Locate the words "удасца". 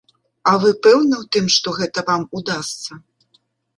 2.41-2.91